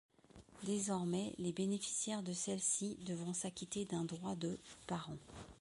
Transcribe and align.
Désormais, 0.63 1.35
les 1.37 1.51
bénéficiaires 1.51 2.23
de 2.23 2.33
celle-ci 2.33 2.97
devront 3.05 3.33
s'acquitter 3.35 3.85
d'un 3.85 4.03
droit 4.03 4.33
de 4.33 4.57
par 4.87 5.11
an. 5.11 5.17